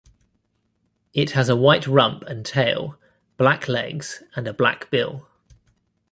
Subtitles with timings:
[1.13, 2.97] It has a white rump and tail,
[3.37, 5.27] black legs and a black bill.